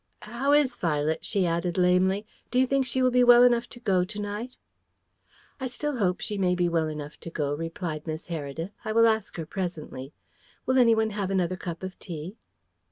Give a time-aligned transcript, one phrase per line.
[0.23, 2.25] "How is Violet?" she added lamely.
[2.49, 4.57] "Do you think she will be well enough to go to night?"
[5.59, 8.71] "I still hope she may be well enough to go," replied Miss Heredith.
[8.83, 10.11] "I will ask her presently.
[10.65, 12.35] Will anyone have another cup of tea?"